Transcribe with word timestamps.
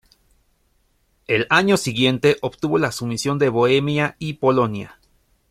El 1.27 1.45
año 1.51 1.77
siguiente 1.77 2.37
obtuvo 2.41 2.79
la 2.79 2.91
sumisión 2.91 3.37
de 3.37 3.49
Bohemia 3.49 4.15
y 4.17 4.33
Polonia. 4.33 4.99